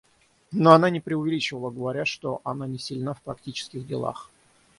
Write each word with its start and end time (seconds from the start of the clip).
Но 0.51 0.71
она 0.73 0.89
не 0.89 0.99
преувеличивала, 0.99 1.69
говоря, 1.69 2.05
что 2.05 2.41
она 2.43 2.65
не 2.65 2.79
сильна 2.79 3.13
в 3.13 3.21
практических 3.21 3.85
делах. 3.85 4.31